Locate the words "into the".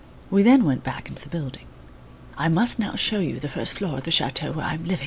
1.09-1.29